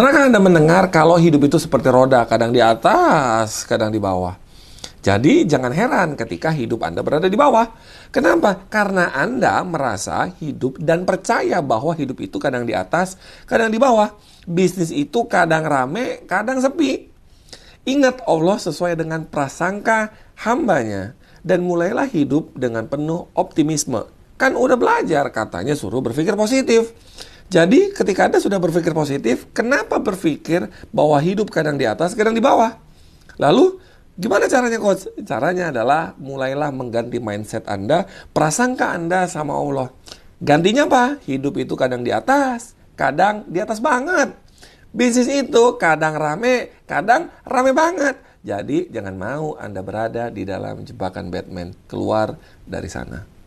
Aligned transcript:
Pernahkah 0.00 0.32
Anda 0.32 0.40
mendengar 0.40 0.88
kalau 0.88 1.20
hidup 1.20 1.44
itu 1.44 1.60
seperti 1.60 1.92
roda, 1.92 2.24
kadang 2.24 2.56
di 2.56 2.60
atas, 2.64 3.68
kadang 3.68 3.92
di 3.92 4.00
bawah? 4.00 4.32
Jadi 5.04 5.44
jangan 5.44 5.76
heran 5.76 6.16
ketika 6.16 6.48
hidup 6.48 6.88
Anda 6.88 7.04
berada 7.04 7.28
di 7.28 7.36
bawah. 7.36 7.68
Kenapa? 8.08 8.64
Karena 8.72 9.12
Anda 9.12 9.60
merasa 9.60 10.24
hidup 10.40 10.80
dan 10.80 11.04
percaya 11.04 11.60
bahwa 11.60 11.92
hidup 11.92 12.16
itu 12.24 12.40
kadang 12.40 12.64
di 12.64 12.72
atas, 12.72 13.20
kadang 13.44 13.68
di 13.68 13.76
bawah. 13.76 14.16
Bisnis 14.48 14.88
itu 14.88 15.28
kadang 15.28 15.68
rame, 15.68 16.24
kadang 16.24 16.64
sepi. 16.64 17.12
Ingat 17.84 18.24
Allah 18.24 18.56
sesuai 18.56 18.96
dengan 18.96 19.28
prasangka 19.28 20.16
hambanya. 20.48 21.12
Dan 21.44 21.60
mulailah 21.68 22.08
hidup 22.08 22.56
dengan 22.56 22.88
penuh 22.88 23.28
optimisme. 23.36 24.08
Kan 24.40 24.56
udah 24.56 24.80
belajar 24.80 25.28
katanya 25.28 25.76
suruh 25.76 26.00
berpikir 26.00 26.32
positif. 26.40 26.88
Jadi 27.50 27.90
ketika 27.90 28.30
Anda 28.30 28.38
sudah 28.38 28.62
berpikir 28.62 28.94
positif, 28.94 29.50
kenapa 29.50 29.98
berpikir 29.98 30.70
bahwa 30.94 31.18
hidup 31.18 31.50
kadang 31.50 31.74
di 31.74 31.82
atas, 31.82 32.14
kadang 32.14 32.30
di 32.30 32.38
bawah? 32.38 32.78
Lalu 33.42 33.82
gimana 34.14 34.46
caranya 34.46 34.78
coach? 34.78 35.10
Caranya 35.26 35.74
adalah 35.74 36.14
mulailah 36.14 36.70
mengganti 36.70 37.18
mindset 37.18 37.66
Anda, 37.66 38.06
prasangka 38.30 38.94
Anda 38.94 39.26
sama 39.26 39.58
Allah. 39.58 39.90
Gantinya 40.38 40.86
apa? 40.86 41.18
Hidup 41.26 41.58
itu 41.58 41.74
kadang 41.74 42.06
di 42.06 42.14
atas, 42.14 42.78
kadang 42.94 43.42
di 43.50 43.58
atas 43.58 43.82
banget. 43.82 44.30
Bisnis 44.94 45.26
itu 45.26 45.74
kadang 45.74 46.14
rame, 46.14 46.86
kadang 46.86 47.34
rame 47.42 47.74
banget. 47.74 48.14
Jadi 48.46 48.94
jangan 48.94 49.18
mau 49.18 49.58
Anda 49.58 49.82
berada 49.82 50.30
di 50.30 50.46
dalam 50.46 50.86
jebakan 50.86 51.34
Batman. 51.34 51.74
Keluar 51.90 52.38
dari 52.62 52.86
sana. 52.86 53.39